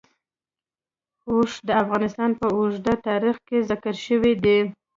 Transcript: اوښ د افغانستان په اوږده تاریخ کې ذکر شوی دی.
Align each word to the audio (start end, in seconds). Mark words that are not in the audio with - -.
اوښ 1.31 1.51
د 1.67 1.69
افغانستان 1.83 2.31
په 2.39 2.47
اوږده 2.57 2.93
تاریخ 3.07 3.35
کې 3.47 3.57
ذکر 3.69 3.93
شوی 4.05 4.33
دی. 4.43 4.59